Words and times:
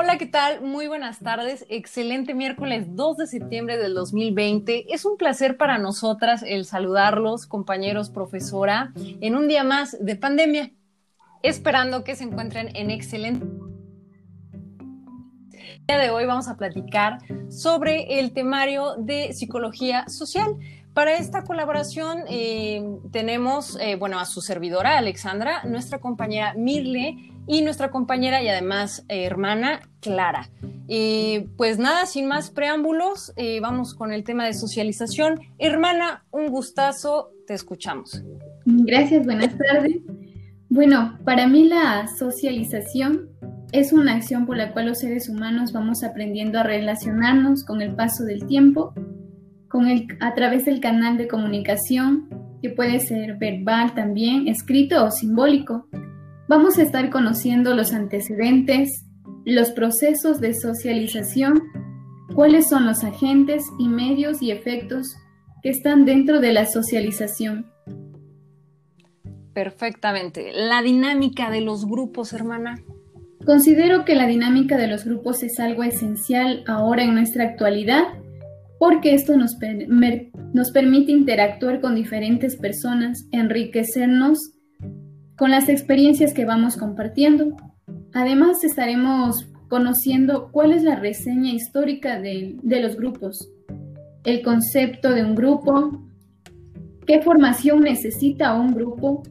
Hola, 0.00 0.16
¿qué 0.16 0.26
tal? 0.26 0.62
Muy 0.62 0.86
buenas 0.86 1.18
tardes. 1.18 1.66
Excelente 1.68 2.32
miércoles 2.32 2.86
2 2.94 3.16
de 3.16 3.26
septiembre 3.26 3.78
del 3.78 3.94
2020. 3.94 4.94
Es 4.94 5.04
un 5.04 5.16
placer 5.16 5.56
para 5.56 5.76
nosotras 5.76 6.44
el 6.46 6.66
saludarlos, 6.66 7.48
compañeros, 7.48 8.08
profesora, 8.08 8.92
en 8.94 9.34
un 9.34 9.48
día 9.48 9.64
más 9.64 9.96
de 9.98 10.14
pandemia. 10.14 10.70
Esperando 11.42 12.04
que 12.04 12.14
se 12.14 12.22
encuentren 12.22 12.70
en 12.76 12.92
excelente. 12.92 13.44
El 15.64 15.86
día 15.88 15.98
de 15.98 16.10
hoy 16.10 16.26
vamos 16.26 16.46
a 16.46 16.56
platicar 16.56 17.18
sobre 17.50 18.20
el 18.20 18.32
temario 18.32 18.94
de 18.98 19.32
psicología 19.32 20.08
social. 20.08 20.54
Para 20.94 21.14
esta 21.14 21.42
colaboración 21.42 22.22
eh, 22.28 22.84
tenemos, 23.10 23.76
eh, 23.80 23.96
bueno, 23.96 24.20
a 24.20 24.26
su 24.26 24.42
servidora 24.42 24.96
Alexandra, 24.96 25.64
nuestra 25.64 25.98
compañera 25.98 26.54
Mirle 26.54 27.32
y 27.48 27.62
nuestra 27.62 27.90
compañera 27.90 28.42
y 28.42 28.48
además 28.48 29.04
eh, 29.08 29.24
hermana 29.24 29.80
Clara. 30.00 30.48
pues 31.56 31.78
nada, 31.78 32.06
sin 32.06 32.28
más 32.28 32.50
preámbulos, 32.50 33.32
vamos 33.60 33.94
con 33.94 34.12
el 34.12 34.22
tema 34.22 34.44
de 34.46 34.54
socialización. 34.54 35.40
Hermana, 35.58 36.24
un 36.30 36.48
gustazo, 36.48 37.30
te 37.46 37.54
escuchamos. 37.54 38.22
Gracias, 38.64 39.24
buenas 39.24 39.56
tardes. 39.58 39.96
Bueno, 40.68 41.18
para 41.24 41.48
mí 41.48 41.64
la 41.64 42.06
socialización 42.18 43.30
es 43.72 43.92
una 43.92 44.14
acción 44.14 44.46
por 44.46 44.56
la 44.56 44.72
cual 44.72 44.86
los 44.86 44.98
seres 44.98 45.28
humanos 45.28 45.72
vamos 45.72 46.04
aprendiendo 46.04 46.60
a 46.60 46.62
relacionarnos 46.62 47.64
con 47.64 47.82
el 47.82 47.94
paso 47.94 48.24
del 48.24 48.46
tiempo 48.46 48.94
con 49.68 49.86
el, 49.86 50.06
a 50.20 50.34
través 50.34 50.64
del 50.64 50.80
canal 50.80 51.18
de 51.18 51.28
comunicación, 51.28 52.28
que 52.62 52.70
puede 52.70 53.00
ser 53.00 53.36
verbal 53.36 53.94
también, 53.94 54.48
escrito 54.48 55.04
o 55.04 55.10
simbólico. 55.10 55.86
Vamos 56.48 56.78
a 56.78 56.82
estar 56.82 57.10
conociendo 57.10 57.74
los 57.74 57.92
antecedentes, 57.92 59.04
los 59.44 59.70
procesos 59.72 60.40
de 60.40 60.54
socialización, 60.54 61.62
cuáles 62.34 62.70
son 62.70 62.86
los 62.86 63.04
agentes 63.04 63.62
y 63.78 63.88
medios 63.88 64.40
y 64.40 64.50
efectos 64.50 65.14
que 65.62 65.68
están 65.68 66.06
dentro 66.06 66.40
de 66.40 66.54
la 66.54 66.64
socialización. 66.64 67.70
Perfectamente. 69.52 70.52
La 70.54 70.80
dinámica 70.80 71.50
de 71.50 71.60
los 71.60 71.84
grupos, 71.84 72.32
hermana. 72.32 72.76
Considero 73.44 74.06
que 74.06 74.14
la 74.14 74.26
dinámica 74.26 74.78
de 74.78 74.86
los 74.86 75.04
grupos 75.04 75.42
es 75.42 75.60
algo 75.60 75.82
esencial 75.82 76.64
ahora 76.66 77.02
en 77.02 77.14
nuestra 77.14 77.44
actualidad 77.44 78.04
porque 78.78 79.12
esto 79.12 79.36
nos, 79.36 79.56
nos 80.54 80.70
permite 80.70 81.12
interactuar 81.12 81.80
con 81.80 81.94
diferentes 81.94 82.56
personas, 82.56 83.26
enriquecernos 83.32 84.52
con 85.38 85.52
las 85.52 85.68
experiencias 85.68 86.34
que 86.34 86.44
vamos 86.44 86.76
compartiendo. 86.76 87.56
Además, 88.12 88.64
estaremos 88.64 89.48
conociendo 89.68 90.50
cuál 90.50 90.72
es 90.72 90.82
la 90.82 90.96
reseña 90.96 91.52
histórica 91.52 92.20
de, 92.20 92.58
los 92.64 92.96
grupos, 92.96 93.48
el 94.24 94.42
concepto 94.42 95.10
de 95.12 95.24
un 95.24 95.36
grupo, 95.36 96.02
qué 97.06 97.22
formación 97.22 97.82
necesita 97.82 98.54
un 98.54 98.74
grupo, 98.74 99.22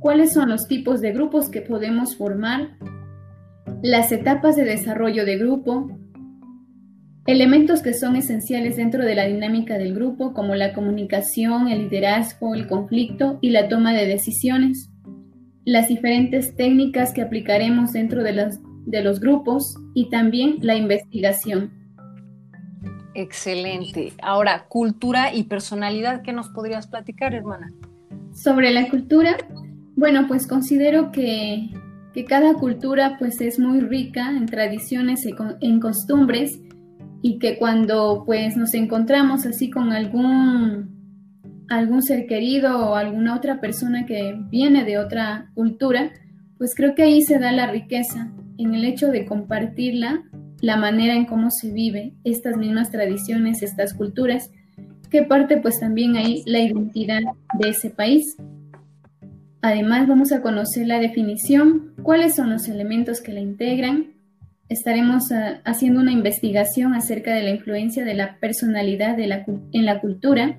cuáles 0.00 0.32
son 0.32 0.48
los 0.48 0.66
tipos 0.66 1.00
de 1.00 1.12
grupos 1.12 1.48
que 1.48 1.60
podemos 1.60 2.16
formar, 2.16 2.76
las 3.82 4.10
etapas 4.10 4.56
de 4.56 4.64
desarrollo 4.64 5.24
de 5.24 5.38
grupo, 5.38 5.90
Elementos 7.24 7.82
que 7.82 7.94
son 7.94 8.16
esenciales 8.16 8.74
dentro 8.74 9.04
de 9.04 9.14
la 9.14 9.26
dinámica 9.26 9.78
del 9.78 9.94
grupo, 9.94 10.34
como 10.34 10.56
la 10.56 10.72
comunicación, 10.72 11.68
el 11.68 11.82
liderazgo, 11.82 12.56
el 12.56 12.66
conflicto 12.66 13.38
y 13.40 13.50
la 13.50 13.68
toma 13.68 13.92
de 13.92 14.06
decisiones. 14.06 14.91
Las 15.64 15.88
diferentes 15.88 16.56
técnicas 16.56 17.12
que 17.12 17.22
aplicaremos 17.22 17.92
dentro 17.92 18.22
de 18.22 18.32
los, 18.32 18.58
de 18.86 19.02
los 19.02 19.20
grupos 19.20 19.76
y 19.94 20.10
también 20.10 20.56
la 20.60 20.74
investigación. 20.74 21.70
Excelente. 23.14 24.12
Ahora, 24.22 24.66
cultura 24.68 25.34
y 25.34 25.44
personalidad, 25.44 26.22
¿qué 26.22 26.32
nos 26.32 26.48
podrías 26.48 26.86
platicar, 26.86 27.34
hermana? 27.34 27.70
Sobre 28.34 28.70
la 28.70 28.88
cultura, 28.88 29.36
bueno, 29.94 30.26
pues 30.26 30.46
considero 30.46 31.12
que, 31.12 31.68
que 32.14 32.24
cada 32.24 32.54
cultura 32.54 33.16
pues 33.18 33.40
es 33.40 33.58
muy 33.58 33.80
rica 33.80 34.30
en 34.30 34.46
tradiciones 34.46 35.26
y 35.26 35.34
en 35.60 35.80
costumbres 35.80 36.58
y 37.20 37.38
que 37.38 37.58
cuando 37.58 38.24
pues 38.26 38.56
nos 38.56 38.74
encontramos 38.74 39.46
así 39.46 39.70
con 39.70 39.92
algún 39.92 40.91
algún 41.76 42.02
ser 42.02 42.26
querido 42.26 42.90
o 42.90 42.94
alguna 42.96 43.34
otra 43.34 43.60
persona 43.60 44.06
que 44.06 44.36
viene 44.50 44.84
de 44.84 44.98
otra 44.98 45.50
cultura, 45.54 46.12
pues 46.58 46.74
creo 46.76 46.94
que 46.94 47.02
ahí 47.02 47.22
se 47.22 47.38
da 47.38 47.52
la 47.52 47.66
riqueza 47.66 48.30
en 48.58 48.74
el 48.74 48.84
hecho 48.84 49.08
de 49.08 49.24
compartirla, 49.24 50.22
la 50.60 50.76
manera 50.76 51.14
en 51.14 51.24
cómo 51.24 51.50
se 51.50 51.72
vive 51.72 52.12
estas 52.24 52.56
mismas 52.56 52.90
tradiciones, 52.90 53.62
estas 53.62 53.94
culturas, 53.94 54.50
que 55.10 55.22
parte 55.22 55.56
pues 55.56 55.80
también 55.80 56.16
ahí 56.16 56.42
la 56.46 56.60
identidad 56.60 57.20
de 57.58 57.70
ese 57.70 57.90
país. 57.90 58.36
Además 59.60 60.08
vamos 60.08 60.32
a 60.32 60.42
conocer 60.42 60.86
la 60.86 60.98
definición, 60.98 61.94
cuáles 62.02 62.34
son 62.34 62.50
los 62.50 62.68
elementos 62.68 63.20
que 63.20 63.32
la 63.32 63.40
integran, 63.40 64.12
estaremos 64.68 65.30
ah, 65.32 65.60
haciendo 65.64 66.00
una 66.00 66.12
investigación 66.12 66.94
acerca 66.94 67.34
de 67.34 67.42
la 67.42 67.50
influencia 67.50 68.04
de 68.04 68.14
la 68.14 68.38
personalidad 68.38 69.18
en 69.18 69.84
la 69.86 70.00
cultura. 70.00 70.58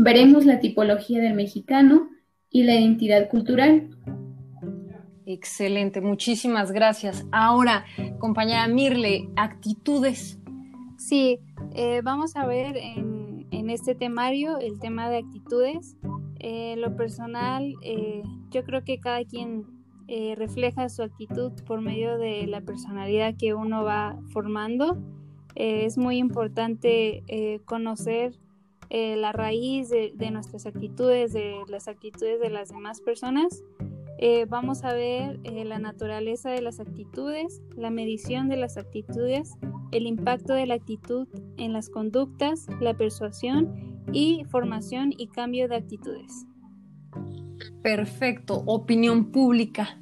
Veremos 0.00 0.46
la 0.46 0.60
tipología 0.60 1.20
del 1.20 1.34
mexicano 1.34 2.08
y 2.50 2.62
la 2.62 2.76
identidad 2.76 3.28
cultural. 3.28 3.90
Excelente, 5.26 6.00
muchísimas 6.00 6.70
gracias. 6.70 7.26
Ahora, 7.32 7.84
compañera 8.20 8.68
Mirle, 8.68 9.28
actitudes. 9.34 10.38
Sí, 10.96 11.40
eh, 11.74 12.00
vamos 12.04 12.36
a 12.36 12.46
ver 12.46 12.76
en, 12.76 13.70
este 13.70 13.96
temario 13.96 14.58
el 14.58 14.78
tema 14.78 15.10
de 15.10 15.18
actitudes. 15.18 15.96
Eh, 16.38 16.76
lo 16.78 16.94
personal, 16.96 17.74
eh, 17.82 18.22
yo 18.50 18.62
creo 18.62 18.84
que 18.84 19.00
cada 19.00 19.24
quien 19.24 19.66
eh, 20.06 20.36
refleja 20.36 20.88
su 20.88 21.02
actitud 21.02 21.52
por 21.66 21.80
medio 21.80 22.18
de 22.18 22.46
la 22.46 22.60
personalidad 22.60 23.34
que 23.36 23.52
uno 23.52 23.82
va 23.82 24.16
formando. 24.32 24.96
Eh, 25.56 25.86
es 25.86 25.98
muy 25.98 26.18
importante 26.18 27.24
eh, 28.90 29.16
la 29.16 29.32
raíz 29.32 29.90
de, 29.90 30.30
nuestras 30.30 30.66
actitudes, 30.66 31.32
de 31.32 31.56
las 31.68 31.88
actitudes 31.88 32.40
de 32.40 32.50
las 32.50 32.70
demás 32.70 33.00
personas. 33.00 33.62
vamos 34.48 34.82
a 34.82 34.94
ver 34.94 35.38
la 35.44 35.78
naturaleza 35.78 36.50
de 36.50 36.60
las 36.60 36.80
actitudes, 36.80 37.62
la 37.76 37.90
medición 37.90 38.48
de 38.48 38.56
las 38.56 38.76
actitudes, 38.76 39.54
el 39.92 40.06
impacto 40.06 40.54
de 40.54 40.66
la 40.66 40.74
actitud 40.74 41.28
en 41.56 41.72
las 41.72 41.88
conductas, 41.88 42.66
la 42.80 42.94
persuasión 42.94 43.98
y 44.12 44.44
formación 44.50 45.12
y 45.16 45.28
cambio 45.28 45.68
de 45.68 45.76
actitudes. 45.76 46.46
Perfecto. 47.82 48.62
Opinión 48.66 49.30
pública. 49.30 49.98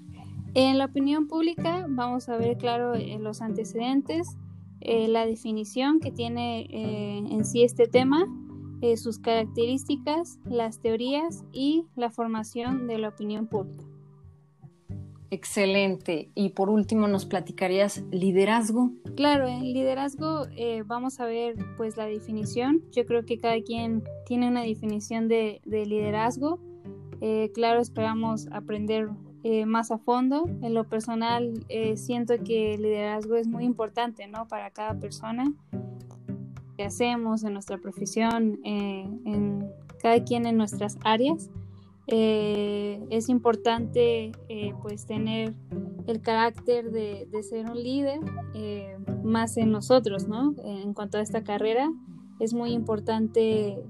En 0.55 0.79
la 0.79 0.87
opinión 0.87 1.29
pública 1.29 1.87
vamos 1.89 2.29
a 2.29 2.37
ver, 2.37 2.57
claro, 2.57 2.95
eh, 2.95 3.19
los 3.21 3.43
antecedentes, 3.43 4.39
eh, 4.81 5.09
la 5.09 5.27
definición 5.27 6.01
que 6.01 6.11
tiene 6.11 6.63
eh, 6.63 7.19
en 7.19 7.45
sí 7.45 7.63
este 7.63 7.87
tema, 7.87 8.27
sus 8.97 9.19
características, 9.19 10.39
las 10.45 10.81
teorías 10.81 11.45
y 11.53 11.87
la 11.97 12.11
formación 12.11 12.87
de 12.87 12.99
la 12.99 13.09
opinión 13.09 13.47
pública. 13.47 13.85
Excelente. 15.31 16.31
Y 16.35 16.51
por 16.51 16.71
último, 16.71 17.09
¿nos 17.09 17.27
platicarías 17.27 18.05
liderazgo? 18.13 18.93
Claro, 19.17 19.49
en 19.49 19.73
liderazgo 19.73 20.47
vamos 20.87 21.19
a 21.21 21.27
ver 21.27 21.57
pues 21.77 21.97
la 21.97 22.07
definición. 22.07 22.83
Yo 22.93 23.07
creo 23.07 23.25
que 23.25 23.39
cada 23.39 23.61
quien 23.61 24.05
tiene 24.25 24.49
una 24.49 24.63
definición 24.63 25.27
de, 25.27 25.61
de 25.65 25.85
liderazgo. 25.85 26.61
claro, 27.55 27.81
esperamos 27.81 28.47
aprender 28.53 29.09
eh, 29.49 29.65
más 29.65 29.93
a 29.93 29.99
fondo. 29.99 30.49
En 30.61 30.75
lo 30.75 30.89
personal, 30.89 31.65
eh, 31.69 31.97
siento 31.97 32.35
que 32.43 32.75
el 32.75 32.83
liderazgo 32.83 33.37
es 33.37 33.47
muy 33.47 33.63
importante, 33.63 34.27
¿no? 34.27 34.49
Para 34.49 34.73
cada 34.73 34.99
persona 34.99 35.55
que 36.77 36.85
hacemos 36.85 37.45
en 37.45 37.53
nuestra 37.53 37.79
profesión, 37.79 38.61
eh, 38.65 39.09
en 39.25 39.71
cada 40.01 40.23
quien 40.25 40.47
en 40.47 40.57
nuestras 40.57 40.99
áreas. 41.05 41.51
es 42.09 43.29
importante 43.29 44.31
pues 44.81 45.07
tener 45.07 45.55
el 46.07 46.21
carácter 46.21 46.93
de, 46.93 47.27
de 47.33 47.43
ser 47.43 47.69
un 47.69 47.83
líder 47.83 48.21
más 49.25 49.57
en 49.57 49.73
nosotros, 49.73 50.29
¿no? 50.29 50.55
En 50.63 50.95
cuanto 50.95 51.19
a 51.19 51.21
esta 51.21 51.43
carrera, 51.43 51.91
es 52.39 52.55
muy 52.55 52.71
importante 52.71 53.83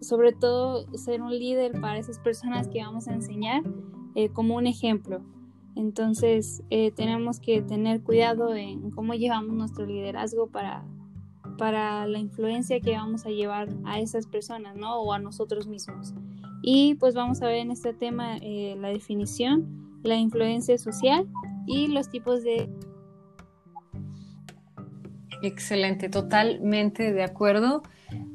sobre 0.00 0.32
todo 0.32 0.86
ser 0.96 1.22
un 1.22 1.36
líder 1.36 1.80
para 1.80 1.98
esas 1.98 2.18
personas 2.18 2.68
que 2.68 2.82
vamos 2.82 3.08
a 3.08 3.14
enseñar 3.14 3.62
eh, 4.14 4.28
como 4.30 4.56
un 4.56 4.66
ejemplo. 4.66 5.20
Entonces 5.74 6.62
eh, 6.70 6.90
tenemos 6.92 7.40
que 7.40 7.60
tener 7.60 8.02
cuidado 8.02 8.54
en 8.54 8.90
cómo 8.90 9.14
llevamos 9.14 9.54
nuestro 9.54 9.84
liderazgo 9.84 10.46
para, 10.46 10.84
para 11.56 12.06
la 12.06 12.18
influencia 12.18 12.80
que 12.80 12.92
vamos 12.92 13.26
a 13.26 13.30
llevar 13.30 13.68
a 13.84 14.00
esas 14.00 14.26
personas, 14.26 14.76
¿no? 14.76 15.00
O 15.00 15.12
a 15.12 15.18
nosotros 15.18 15.66
mismos. 15.66 16.14
Y 16.62 16.94
pues 16.94 17.14
vamos 17.14 17.42
a 17.42 17.46
ver 17.46 17.58
en 17.58 17.70
este 17.70 17.92
tema 17.92 18.38
eh, 18.38 18.76
la 18.78 18.88
definición, 18.88 20.00
la 20.02 20.16
influencia 20.16 20.78
social 20.78 21.26
y 21.66 21.88
los 21.88 22.10
tipos 22.10 22.42
de 22.42 22.68
Excelente, 25.42 26.08
totalmente 26.08 27.12
de 27.12 27.22
acuerdo. 27.22 27.82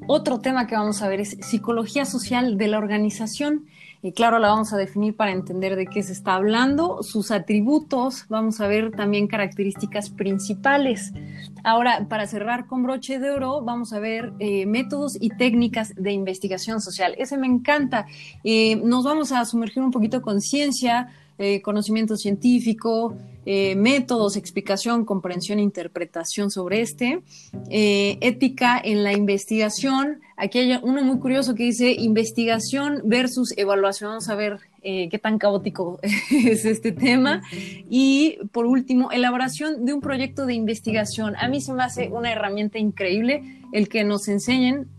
Otro 0.07 0.39
tema 0.39 0.67
que 0.67 0.75
vamos 0.75 1.01
a 1.01 1.07
ver 1.07 1.19
es 1.19 1.37
psicología 1.41 2.05
social 2.05 2.57
de 2.57 2.67
la 2.67 2.77
organización. 2.77 3.65
Y 4.03 4.13
claro, 4.13 4.39
la 4.39 4.49
vamos 4.49 4.73
a 4.73 4.77
definir 4.77 5.15
para 5.15 5.31
entender 5.31 5.75
de 5.75 5.85
qué 5.85 6.01
se 6.01 6.13
está 6.13 6.33
hablando, 6.33 7.03
sus 7.03 7.29
atributos, 7.29 8.25
vamos 8.29 8.59
a 8.59 8.67
ver 8.67 8.91
también 8.91 9.27
características 9.27 10.09
principales. 10.09 11.13
Ahora, 11.63 12.07
para 12.09 12.25
cerrar 12.25 12.65
con 12.65 12.81
broche 12.81 13.19
de 13.19 13.29
oro, 13.29 13.61
vamos 13.61 13.93
a 13.93 13.99
ver 13.99 14.33
eh, 14.39 14.65
métodos 14.65 15.17
y 15.21 15.29
técnicas 15.29 15.93
de 15.95 16.11
investigación 16.13 16.81
social. 16.81 17.13
Ese 17.19 17.37
me 17.37 17.45
encanta. 17.45 18.07
Eh, 18.43 18.77
nos 18.77 19.03
vamos 19.03 19.31
a 19.31 19.45
sumergir 19.45 19.83
un 19.83 19.91
poquito 19.91 20.21
con 20.23 20.41
ciencia, 20.41 21.09
eh, 21.43 21.59
conocimiento 21.63 22.17
científico, 22.17 23.15
eh, 23.47 23.73
métodos, 23.75 24.37
explicación, 24.37 25.05
comprensión 25.05 25.57
e 25.57 25.63
interpretación 25.63 26.51
sobre 26.51 26.81
este, 26.81 27.23
eh, 27.71 28.19
ética 28.21 28.79
en 28.83 29.03
la 29.03 29.13
investigación. 29.13 30.19
Aquí 30.37 30.59
hay 30.59 30.79
uno 30.83 31.03
muy 31.03 31.17
curioso 31.17 31.55
que 31.55 31.63
dice 31.63 31.93
investigación 31.93 33.01
versus 33.05 33.57
evaluación. 33.57 34.11
Vamos 34.11 34.29
a 34.29 34.35
ver 34.35 34.59
qué 34.83 35.19
tan 35.19 35.39
caótico 35.39 35.99
es 36.31 36.63
este 36.63 36.91
tema. 36.91 37.41
Y 37.89 38.37
por 38.51 38.67
último, 38.67 39.11
elaboración 39.11 39.83
de 39.83 39.93
un 39.93 40.01
proyecto 40.01 40.45
de 40.45 40.53
investigación. 40.53 41.35
A 41.37 41.47
mí 41.47 41.59
se 41.59 41.73
me 41.73 41.81
hace 41.81 42.09
una 42.09 42.31
herramienta 42.31 42.77
increíble 42.77 43.61
el 43.73 43.89
que 43.89 44.03
nos 44.03 44.27
enseñen 44.27 44.89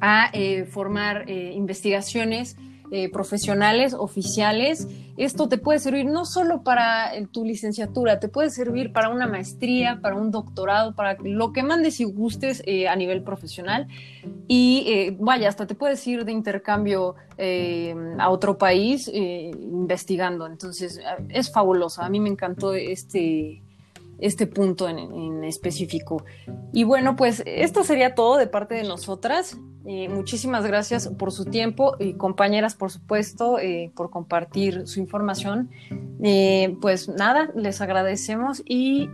a 0.00 0.30
formar 0.70 1.28
investigaciones 1.28 2.56
eh, 2.90 3.08
profesionales, 3.10 3.94
oficiales. 3.94 4.88
Esto 5.16 5.48
te 5.48 5.58
puede 5.58 5.78
servir 5.78 6.06
no 6.06 6.24
solo 6.24 6.62
para 6.62 7.12
tu 7.30 7.44
licenciatura, 7.44 8.18
te 8.18 8.28
puede 8.28 8.50
servir 8.50 8.92
para 8.92 9.10
una 9.10 9.26
maestría, 9.26 10.00
para 10.00 10.16
un 10.16 10.30
doctorado, 10.30 10.94
para 10.94 11.16
lo 11.22 11.52
que 11.52 11.62
mandes 11.62 12.00
y 12.00 12.04
gustes 12.04 12.62
eh, 12.66 12.88
a 12.88 12.96
nivel 12.96 13.22
profesional. 13.22 13.86
Y 14.48 14.84
eh, 14.88 15.16
vaya, 15.20 15.48
hasta 15.48 15.66
te 15.66 15.74
puedes 15.74 16.04
ir 16.06 16.24
de 16.24 16.32
intercambio 16.32 17.14
a 18.18 18.28
otro 18.28 18.58
país 18.58 19.08
investigando. 19.08 20.46
Entonces, 20.46 21.00
es 21.30 21.50
fabuloso. 21.50 22.02
A 22.02 22.10
mí 22.10 22.20
me 22.20 22.28
encantó 22.28 22.74
este 22.74 23.62
este 24.20 24.46
punto 24.46 24.88
en, 24.88 25.44
específico. 25.44 26.24
Y 26.72 26.84
bueno, 26.84 27.16
pues 27.16 27.42
esto 27.46 27.84
sería 27.84 28.14
todo 28.14 28.36
de 28.36 28.46
parte 28.46 28.74
de 28.74 28.84
nosotras. 28.84 29.56
Eh, 29.86 30.08
muchísimas 30.08 30.66
gracias 30.66 31.08
por 31.08 31.32
su 31.32 31.46
tiempo 31.46 31.96
y 31.98 32.14
compañeras, 32.14 32.74
por 32.74 32.90
supuesto, 32.90 33.58
eh, 33.58 33.90
por 33.94 34.10
compartir 34.10 34.86
su 34.86 35.00
información. 35.00 35.70
Eh, 36.22 36.76
pues 36.80 37.08
nada, 37.08 37.50
les 37.54 37.80
agradecemos 37.80 38.62
y 38.66 39.08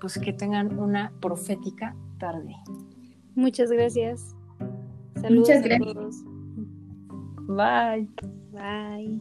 pues 0.00 0.18
que 0.18 0.32
tengan 0.32 0.78
una 0.78 1.12
profética 1.20 1.94
tarde. 2.18 2.54
Muchas 3.34 3.70
gracias. 3.70 4.34
Saludos 5.20 5.48
Muchas 5.48 5.62
gracias. 5.62 6.24
Bye. 7.46 8.08
Bye. 8.52 9.20